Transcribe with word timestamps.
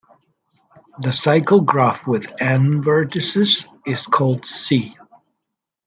The 1.03 1.13
cycle 1.13 1.61
graph 1.61 2.07
with 2.07 2.31
"n" 2.41 2.81
vertices 2.81 3.67
is 3.85 4.07
called 4.07 4.47
"C". 4.47 4.95